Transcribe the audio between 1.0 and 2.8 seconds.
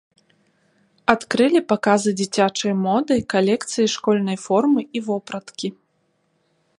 Адкрылі паказы дзіцячай